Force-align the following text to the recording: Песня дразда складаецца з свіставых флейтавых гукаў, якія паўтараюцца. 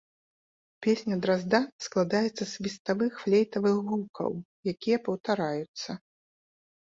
Песня 0.85 1.15
дразда 1.25 1.57
складаецца 1.87 2.31
з 2.39 2.47
свіставых 2.53 3.11
флейтавых 3.23 3.75
гукаў, 3.89 4.31
якія 4.75 4.97
паўтараюцца. 5.09 5.91